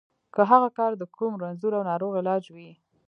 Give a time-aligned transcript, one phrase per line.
[0.33, 2.69] که هغه کار د کوم رنځور او ناروغ علاج وي.